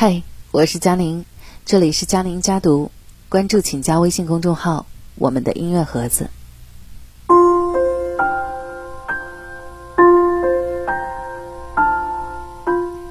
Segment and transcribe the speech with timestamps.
[0.00, 1.26] 嗨，我是佳宁，
[1.66, 2.90] 这里是佳宁家读，
[3.28, 6.30] 关注请加微信公众号“我们的音乐盒子”。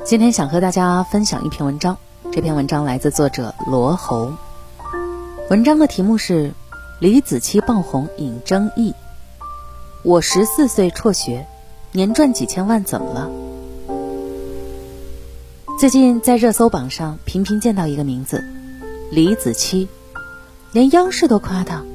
[0.04, 1.96] 今天想和大家分享一篇文章，
[2.32, 4.34] 这篇文章来自作者罗侯。
[5.52, 6.50] 文章的题目是
[7.00, 8.90] 《李子柒爆红引争议》，
[10.02, 11.46] 我十四岁辍学，
[11.92, 13.30] 年赚几千万怎么了？
[15.80, 18.44] 最近在热搜榜上频频见到一个名字，
[19.12, 19.88] 李子柒，
[20.74, 21.86] 连央视都夸他。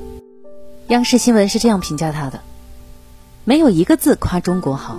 [0.89, 2.41] 央视新闻是这样评价他的：
[3.45, 4.97] 没有一个字夸中国好，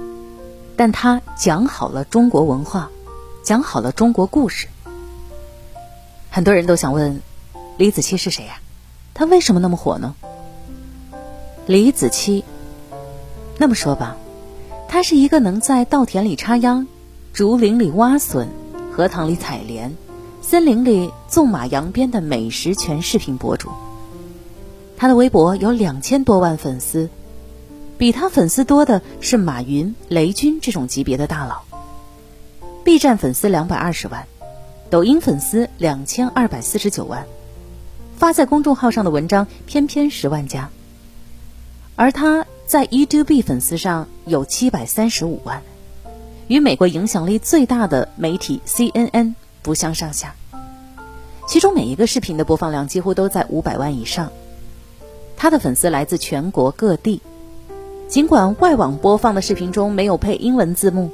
[0.78, 2.92] 但他讲好了中国文化。
[3.44, 4.68] 讲好了中国故事，
[6.30, 7.22] 很多人都想问，
[7.78, 8.60] 李子柒是谁呀？
[9.16, 10.14] 他为什么那么火呢？
[11.66, 12.44] 李子柒，
[13.58, 14.16] 那么说吧，
[14.88, 16.86] 他是一个能在稻田里插秧、
[17.34, 18.48] 竹林里挖笋、
[18.96, 19.94] 荷塘里采莲、
[20.42, 23.70] 森林里纵马扬鞭的美食全视频博主。
[24.96, 27.10] 他的微博有两千多万粉丝，
[27.98, 31.64] 比他粉丝多的是马云、雷军这种级别的大佬。
[32.86, 34.26] B 站粉丝两百二十万，
[34.90, 37.26] 抖音粉丝两千二百四十九万，
[38.16, 40.70] 发在公众号上的文章偏偏十万加。
[41.98, 45.62] 而他在 YouTube 粉丝上有七百三十五万，
[46.48, 50.36] 与美国影响力最大的媒体 CNN 不相上下。
[51.48, 54.32] 其中每一个视频的播放量几乎都在五百万以上。
[55.38, 57.22] 他的粉丝来自全国各地，
[58.08, 61.12] 尽管外网播放的视频中没有配英文字幕。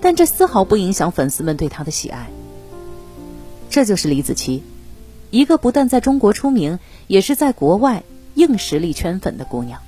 [0.00, 2.28] 但这丝毫不影响粉丝们对她的喜爱。
[3.70, 4.60] 这就是李子柒，
[5.30, 8.02] 一个不但在中国出名，也是在国外
[8.34, 9.80] 硬实力圈粉的姑娘。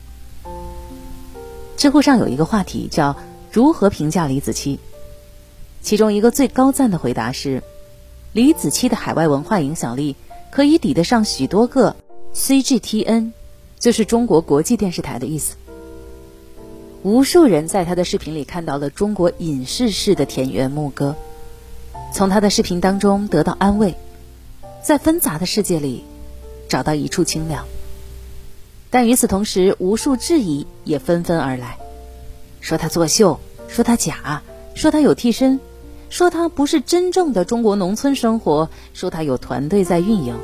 [1.77, 3.17] 知乎上有一个话题叫
[3.51, 4.79] “如何评价李子柒”，
[5.83, 7.63] 其中一个最高赞的回答是
[8.33, 10.17] ：“李子柒的海外文化影响力
[10.51, 11.97] 可以抵得上许多个
[12.35, 13.33] CGTN，
[13.79, 15.57] 就是中国国际电视台的意思。”
[17.05, 21.15] 无数人在他的视频里看到了中国隐士式的田园牧歌，
[22.13, 23.95] 从他的视频当中得到安慰，
[24.83, 26.05] 在纷杂的世界里
[26.69, 27.65] 找到一处清凉。
[28.91, 31.79] 但与此同时，无数质疑也纷纷而来，
[32.61, 34.43] 说他作秀，说他假，
[34.75, 35.61] 说他有替身，
[36.11, 40.37] 说他不是真正的中国农村生活，说他有团队在运营。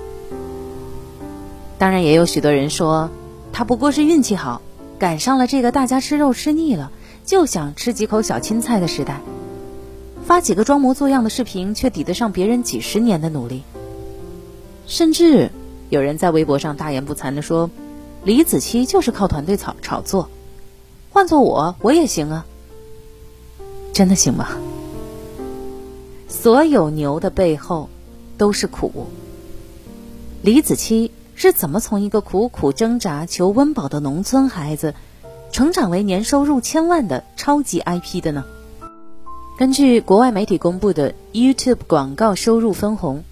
[1.78, 3.10] 当然，也有许多人说
[3.52, 4.62] 他不过是运气好。
[4.96, 6.92] 赶上了这个大家吃肉吃腻了，
[7.26, 9.20] 就想吃几口小青菜的时代，
[10.24, 13.64] 发几个装模作样的视频，却抵得上别人几十年的努力。
[14.86, 15.50] 甚至
[15.90, 17.70] 有人在微博上大言不惭地说
[18.22, 20.30] ：“李子柒就是靠团队炒炒作，
[21.14, 22.44] 换做我，我也行啊。”
[23.94, 24.48] 真的行吗？
[26.28, 27.88] 所有牛的背后
[28.36, 29.06] 都是苦。
[30.42, 31.10] 李子柒。
[31.36, 34.94] 是怎么从一个苦苦挣扎求温饱的农村孩子，
[35.50, 38.44] 成长为年收入千万的超级 IP 的呢？
[39.58, 43.24] 根据国外媒体公布的 YouTube 广告收入分红，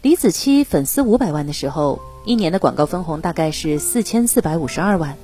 [0.00, 5.18] 李子柒粉丝五百万的时候，一年的广告分红大概是四千四百五十二万，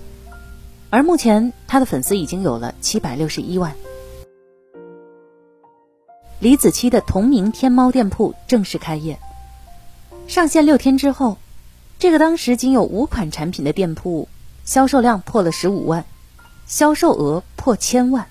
[0.94, 3.74] 而目前他的粉丝已经有了七百六十一万。
[6.38, 9.18] 李子柒的同名天猫店铺正式开业，
[10.28, 11.36] 上线六天之后。
[11.98, 14.28] 这个当时仅有五款产品的店铺，
[14.64, 16.04] 销售量破了十五万，
[16.64, 18.28] 销售额破千万。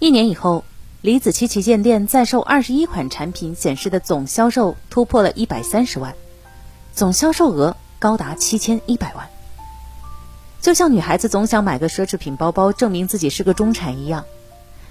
[0.00, 0.64] 一年以后，
[1.02, 6.16] 李子柒旗舰店在售二十一款产品显示的总销售突破了一百三十万，
[6.92, 9.28] 总销售额高达七千一百万。
[10.62, 14.24] 就像女孩子总想买个奢侈品包包证明自己是个中产一样，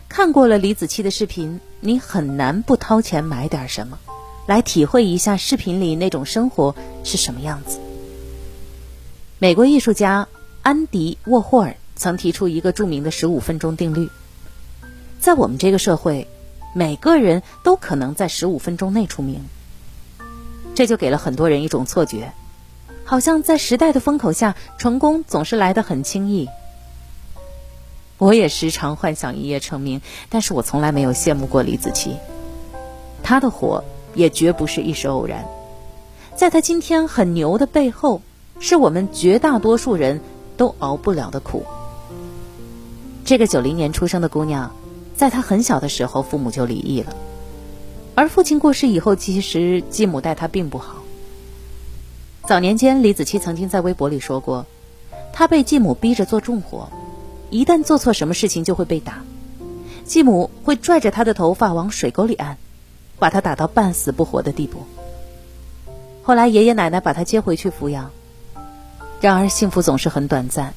[0.10, 3.98] 看过了李子柒的视频，你很难不掏钱买点什么。
[4.48, 7.80] 来体会一下视频里那种生活是什么样子。
[9.40, 10.28] 美国艺术家
[10.62, 14.10] 安迪沃霍尔曾提出一个著名的十五分钟定律，
[15.22, 16.28] 在我们这个社会，
[16.76, 19.46] 每个人都可能在十五分钟内出名。
[20.76, 22.34] 这就给了很多人一种错觉，
[23.06, 26.48] 好像在时代的风口下，成功总是来得很轻易。
[28.18, 32.16] 我也时常幻想一夜成名，但是我从来没有羡慕过李子柒，
[33.24, 33.84] 她的火。
[34.14, 35.46] 也绝不是一时偶然，
[36.36, 38.22] 在她今天很牛的背后，
[38.60, 40.20] 是我们绝大多数人
[40.58, 41.66] 都熬不了的苦。
[43.24, 44.76] 这个九零年出生的姑娘，
[45.16, 47.16] 在她很小的时候，父母就离异了，
[48.16, 51.01] 而父亲过世以后，其实继母待她并不好。
[52.52, 54.66] 早年间，李子柒曾经在微博里说过，
[55.32, 56.90] 她被继母逼着做重活，
[57.50, 59.24] 一旦做错什么事情就会被打，
[60.04, 62.58] 继母会拽着她的头发往水沟里按。
[63.18, 64.80] 把他打到半死不活的地步。
[66.24, 68.12] 后来爷爷奶奶把他接回去抚养，
[69.22, 70.74] 然而幸福总是很短暂。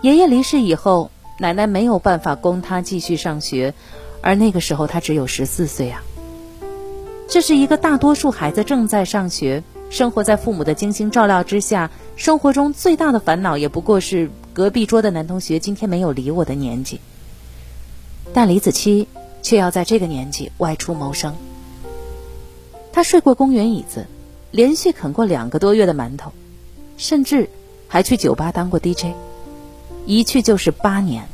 [0.00, 3.74] 爷爷离世以后，奶奶没有办法供他继续上学，
[4.22, 6.02] 而那个时候他只有十四岁啊。
[7.28, 16.98] 这是一个大多数孩子正在上学，生活在父母的精心照料之下，生活中最大的烦恼也不过是隔壁桌的男同学今天没有理我的年纪。
[18.32, 19.06] 但李子柒
[19.42, 21.36] 却要在这个年纪外出谋生。
[22.90, 24.06] 他睡过公园椅子，
[24.50, 26.32] 连续啃过两个多月的馒头，
[26.96, 27.50] 甚至
[27.86, 29.08] 还去酒吧当过 DJ，
[30.06, 31.28] 一去就是八年。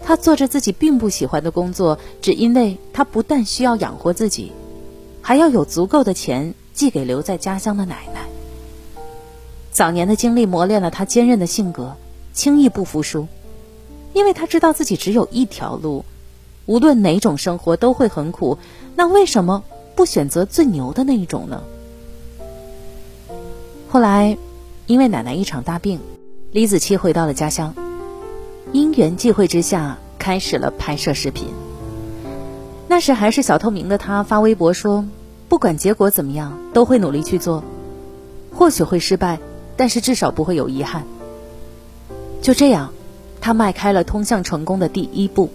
[0.00, 4.52] 他做着自己并不喜欢的工作，只因为他不但需要养活自己。
[5.20, 8.26] 还要有足够的钱寄给留在家乡的奶奶。
[9.70, 11.96] 早年的经历磨练了他坚韧的性格，
[12.32, 13.26] 轻易不服输，
[14.12, 16.04] 因为他知道自己只有一条路，
[16.66, 18.58] 无论哪种生活都会很苦，
[18.94, 21.62] 那为什么不选择最牛的那一种呢？
[23.88, 24.36] 后来，
[24.86, 26.00] 因为奶奶一场大病，
[26.50, 27.74] 李子柒回到了家乡，
[28.72, 31.48] 因缘际会之下，开始了拍摄视频。
[32.88, 35.04] 那时还是小透明的他发微博说
[35.54, 37.62] ：“不管结果怎么样，都会努力去做。
[38.52, 39.38] 或许会失败，
[39.76, 41.04] 但是至少不会有遗憾。”
[42.42, 42.92] 就这样，
[43.40, 45.50] 他迈开了通向成功的第一步。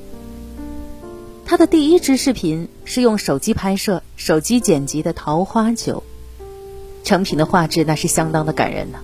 [1.45, 6.01] 他的第一支视频是用手机拍摄、手机剪辑的《桃花酒》，
[7.05, 8.99] 成品的画质那是相当的感人呢，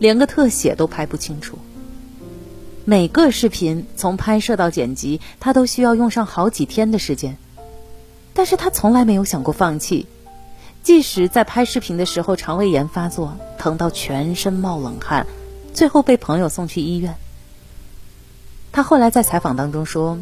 [0.00, 1.56] 连个特写都拍不清楚。
[2.84, 7.38] 每个视频从拍摄到剪辑，他都需要用上好几天的时间。
[8.34, 10.06] 但是他从来没有想过放弃，
[10.82, 15.26] 即使在拍视频的时候肠胃炎发作，疼到全身冒冷汗，
[15.72, 17.16] 最后被朋友送去医院。
[18.72, 20.18] 他后来在采访当中说：“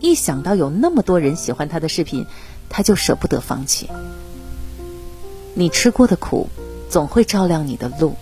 [0.00, 2.26] 一想到有那么多人喜欢他的视频，
[2.68, 3.88] 他就舍不得放弃。”
[5.54, 6.50] 你吃过的苦，
[6.90, 8.16] 总会照亮你的路。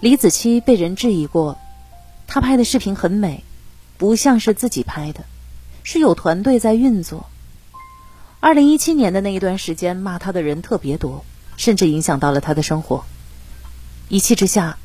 [0.00, 1.58] 李子柒被人质疑过，
[2.28, 3.42] 他拍的视频很美，
[3.96, 5.24] 不像是自己拍的，
[5.82, 7.26] 是有团队在运作。
[8.44, 11.24] 二零一七年的那一段时间，骂他的人特别多，
[11.56, 13.06] 甚至影响到了他的生活。
[14.10, 14.76] 一气之下，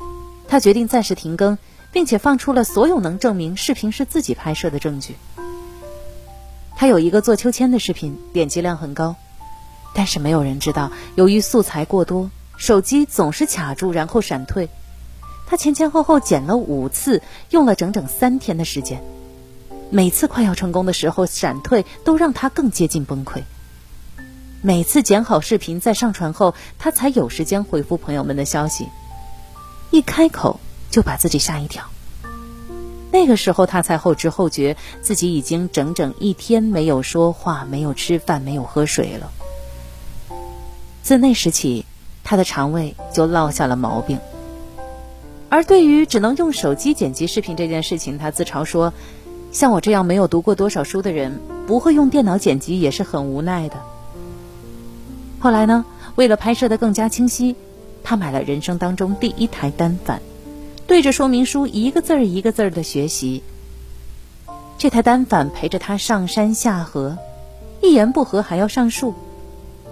[0.48, 1.58] 他决定暂时停更，
[1.92, 5.16] 并且放出了所有能证明视频是自己拍摄的证据。
[6.74, 9.16] 他有一个做秋千的视频，点击量很高，
[9.92, 14.70] 但是没有人知道，由于素材过多，手机总是卡住，然后闪退。
[15.46, 19.02] 他前前后后剪了五次，用了整整三天的时间。
[19.92, 23.42] 每次快要成功的时候，闪退都让他更接近崩溃。
[24.62, 28.86] 每次剪好视频再上传后，他才有时间回复朋友们的消息。
[29.90, 30.60] 一开口
[30.90, 31.86] 就把自己吓一跳。
[33.10, 39.32] 那个时候他才后知后觉，自己已经整整一天没有说话、没有吃饭、没有喝水了。
[41.02, 41.84] 自那时起，
[42.22, 44.20] 他的肠胃就落下了毛病。
[45.48, 48.92] 而对于只能用手机剪辑视频这件事情，他自嘲说。
[49.52, 53.76] 像我这样没有读过多少书的人，不会用电脑剪辑也是很无奈的。
[55.40, 57.56] 后来呢，为了拍摄的更加清晰，
[58.04, 60.22] 他买了人生当中第一台单反，
[60.86, 63.42] 对着说明书一个字儿一个字儿的学习。
[64.78, 67.18] 这台单反陪着他上山下河，
[67.82, 69.14] 一言不合还要上树，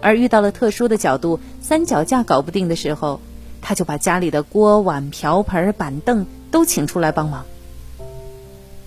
[0.00, 3.20] 而遇到了特殊的角度，三脚架搞不定的时候，
[3.60, 7.44] 他就把家里的锅碗瓢盆板凳都请出来帮忙。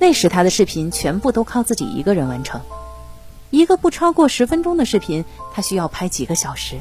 [0.02, 2.62] 那时他的视频全部都靠自己一个人完成，
[3.52, 6.78] 一个不超过十分钟的视频，他需要拍几个小时。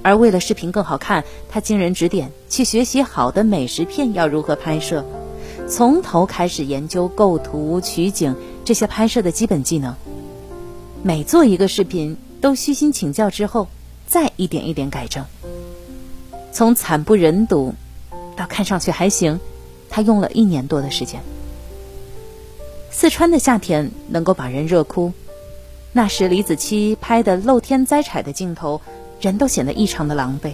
[0.00, 5.04] 而为了视频更好看，他经人指点去学习好的美食片要如何拍摄，
[5.68, 9.96] 从头开始研究构图、取景这些拍摄的基本技能。
[11.02, 13.66] 每做一个视频都虚心请教之后，
[14.06, 15.24] 再一点一点改正。
[16.52, 17.74] 从惨不忍睹
[18.36, 19.40] 到看上去还行，
[19.90, 21.20] 他用了一年多的时间。
[22.96, 25.12] 四川的夏天能够把人热哭，
[25.92, 28.80] 那时李子柒拍的露天摘采的镜头，
[29.20, 30.52] 人都显得异常的狼狈。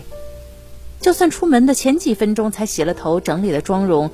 [1.02, 4.11] 就算出门的前几分钟才洗了头、整理了妆容，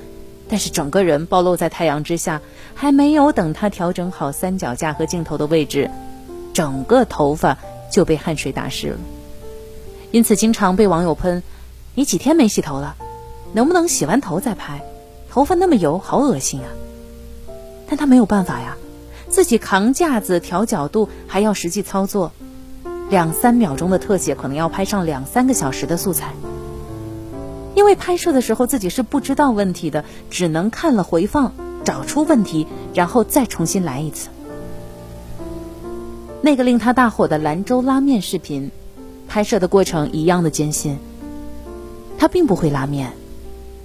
[0.49, 2.41] 但是整个人暴露在太阳之下，
[2.75, 5.89] 还没有等他调整好三脚架和镜头的位置，
[6.53, 7.57] 整个头发
[7.89, 8.97] 就被汗水打湿了。
[10.11, 11.41] 因此，经常被网友喷
[11.95, 12.97] ：“你几天没洗头了？
[13.53, 14.81] 能不能洗完头再拍？
[15.29, 16.67] 头发那么油，好恶心啊！”
[17.87, 18.77] 但他没有办法呀，
[19.29, 22.31] 自己扛架子、调角度，还要实际操作，
[23.09, 26.33] 两三秒钟的特写可能要拍上两三个小时的素材。
[27.75, 31.53] 因为拍摄的时候自己是不知道问题的，只能看了回放，
[31.85, 34.29] 找出问题，然后再重新来一次。
[36.41, 38.71] 那个令他大火的兰州拉面视频，
[39.27, 40.97] 拍摄的过程一样的艰辛。
[42.17, 43.13] 他并不会拉面，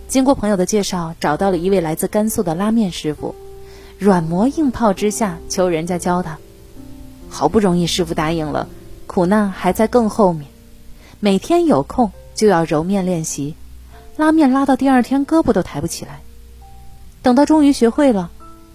[0.09, 3.35] 经过朋友的介绍，找到了一位来自甘肃的拉面师傅，
[4.03, 6.37] 软磨硬泡之下求人家教他。
[7.31, 8.69] 好不容易师傅答应了，
[9.07, 10.51] 苦难还在更后面。
[11.21, 13.55] 每天有空就要揉面练习，
[14.17, 16.21] 拉面拉到第二天胳膊都抬不起来。
[17.23, 18.33] 等到终于学会了，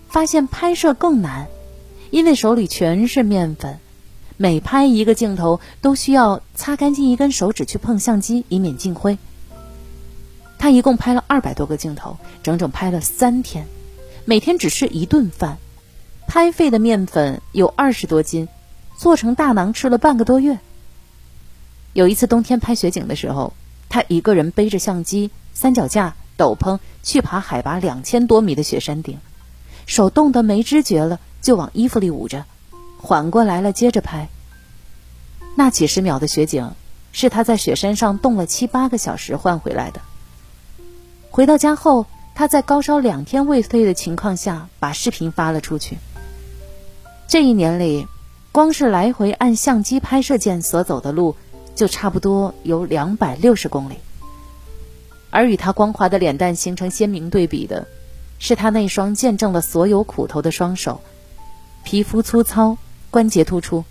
[0.07, 1.47] 发现拍摄更难，
[2.09, 3.79] 因为手里全是面粉，
[4.37, 9.17] 每拍一个镜头都需要擦干净一根手指去碰相机，以免进灰。
[10.57, 13.67] 他一共拍了二百多个镜头，整整拍了三天，
[14.29, 15.57] 每天只吃一顿饭。
[16.27, 18.49] 拍废的面粉有二十多斤，
[18.97, 20.59] 做成大馕吃了半个多月。
[21.93, 23.53] 有一次冬天拍雪景的时候，
[23.87, 29.19] 他一个人背着相机、三脚架、斗篷去爬海拔两千多米的雪山顶，
[29.85, 32.43] 手冻得没知觉了，就往衣服里捂着，
[32.99, 34.27] 缓过来了接着拍。
[35.55, 36.73] 那几十秒的雪景，
[37.13, 40.01] 是他在雪山上冻了七八个小时换回来的。
[41.31, 42.05] 回到家后，
[42.37, 45.97] 他在高烧两天未退的情况下，把视频发了出去。
[47.27, 48.05] 这一年里，
[48.51, 51.35] 光是来回按相机拍摄键所走的路，
[51.73, 53.95] 就差不多有两百六十公里。
[55.31, 57.87] 而与他光滑的脸蛋形成鲜明对比的，
[58.37, 61.01] 是他那双见证了所有苦头的双手，
[61.83, 62.77] 皮肤粗糙，
[63.09, 63.83] 关节突出，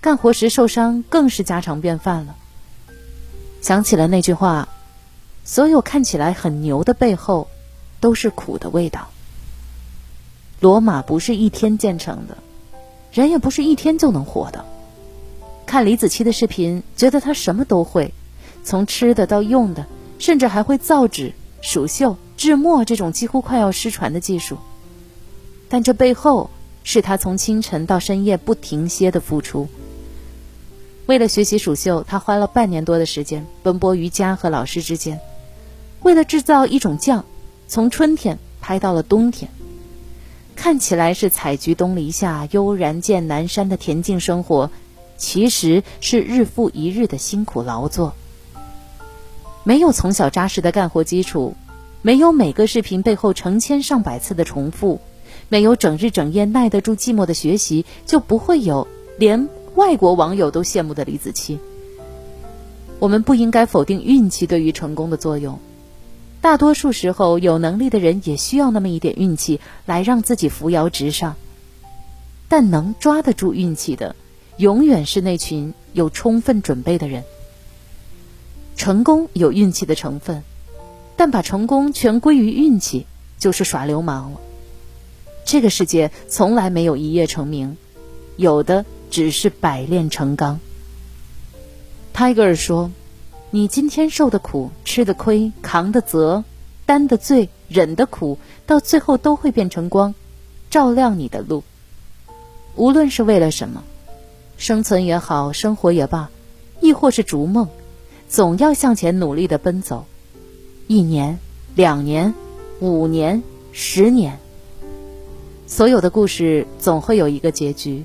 [0.00, 2.36] 干活时受伤更是家常便饭了。
[3.60, 4.66] 想起了那句话
[5.50, 7.48] ：“所有看起来很牛的背后，
[7.98, 9.08] 都是苦的味道。”
[10.60, 12.38] 罗马不是一天建成的，
[13.10, 14.64] 人也不是一天就能活的。
[15.66, 18.14] 看李子柒的视频，觉得她什么都会，
[18.62, 19.86] 从吃的到用的，
[20.20, 24.56] 甚至还会造纸、蜀绣、制墨这种几乎快要失传的技术。
[25.68, 26.48] 但这背后
[26.84, 29.68] 是她从清晨到深夜不停歇的付出。
[31.06, 35.18] 为了学习蜀绣，她花了半年多的时间奔波于家和老师之间。
[36.02, 37.24] 为了制造一种酱，
[37.68, 39.50] 从春天拍到了冬天。
[40.56, 44.70] 看起来是采菊东篱下，悠然见南山的恬静生活，
[45.16, 48.14] 其实是日复一日的辛苦劳作。
[49.62, 51.54] 没有从小扎实的干活基础，
[52.02, 55.00] 没有每个视频背后成千上百次的重复，
[55.48, 58.86] 没有整日整夜耐得住寂寞的学习，就不会有
[59.18, 61.58] 连外国网友都羡慕的李子柒。
[62.98, 65.58] 我们不应该否定运气对于成功的作用。
[66.40, 71.36] 大多数时候，有能力的人也需要那么一点运气来让自己扶摇直上。
[72.48, 74.16] 但能抓得住运气的，
[74.56, 77.24] 永远是那群有充分准备的人。
[78.74, 80.42] 成功有运气的成分，
[81.16, 83.06] 但把成功全归于运气，
[83.38, 84.40] 就是耍流氓了。
[85.44, 87.76] 这个世界从来没有一夜成名，
[88.36, 90.58] 有的只是百炼成钢。
[92.14, 92.90] 泰戈尔说。
[93.52, 96.44] 你今天受的苦、吃的亏、扛的责、
[96.86, 100.14] 担的罪、忍的苦，到最后都会变成光，
[100.70, 101.64] 照亮你的路。
[102.76, 103.82] 无论是为了什么，
[104.56, 106.30] 生存也好，生活也罢，
[106.80, 107.68] 亦或是逐梦，
[108.28, 110.06] 总要向前努力的奔走。
[110.86, 111.40] 一年、
[111.74, 112.32] 两年、
[112.78, 113.42] 五年、
[113.72, 114.38] 十年，
[115.66, 118.04] 所有的故事总会有一个结局。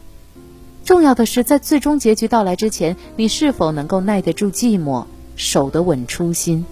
[0.83, 5.05] 重要的是，在最终结局到来之前，你是否能够耐得住寂寞。
[5.35, 6.65] 守得稳初心。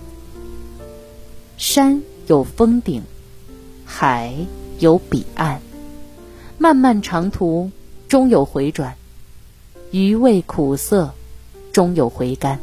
[1.57, 3.03] 山有峰顶，
[3.85, 4.33] 海
[4.79, 5.61] 有彼岸，
[6.57, 7.71] 漫漫长途
[8.07, 8.95] 终有回转，
[9.91, 11.13] 余味苦涩
[11.71, 12.59] 终有回甘。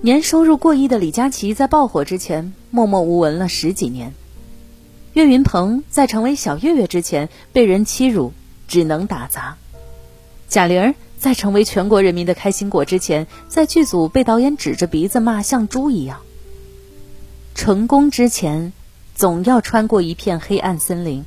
[0.00, 4.14] 年收入过亿的李佳琦在爆火之前默默无闻了十几年，
[5.12, 8.32] 岳云鹏在成为小岳岳之前被人欺辱，
[8.68, 9.56] 只能打杂，
[10.48, 10.94] 贾玲儿。
[11.18, 16.20] 在成为全国人民的开心果之前，在剧组被导演指着鼻子骂像猪一样。
[17.54, 18.72] 成功之前，
[19.14, 21.24] 总要穿过一片黑暗森林，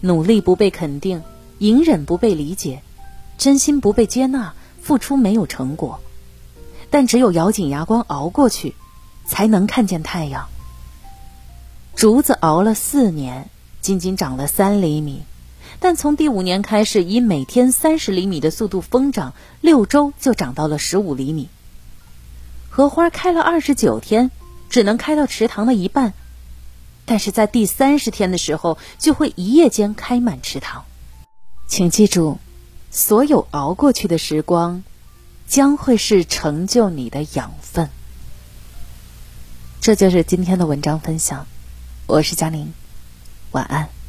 [0.00, 1.22] 努力不被肯定，
[1.58, 2.82] 隐忍不被理解，
[3.36, 6.00] 真心不被接纳，付出没有成果。
[6.88, 8.74] 但只有咬紧牙关熬过去，
[9.26, 10.48] 才能看见太阳。
[11.94, 13.50] 竹子熬了四年，
[13.82, 15.22] 仅仅长了三厘米。
[15.82, 19.32] 但从第五年开始，以每天三十厘米的速度疯长，
[19.62, 21.48] 六周就长到了十五厘米。
[22.68, 24.30] 荷花开了二十九天，
[24.68, 26.12] 只能开到池塘的一半，
[27.06, 30.84] 但是在第三十天的时候，就会一夜间开满池塘。
[31.66, 32.38] 请记住，
[32.90, 34.84] 所有熬过去的时光，
[35.48, 37.88] 将会是成就你的养分。
[39.80, 41.46] 这就是今天的文章分享，
[42.06, 42.74] 我是佳宁，
[43.52, 43.99] 晚安。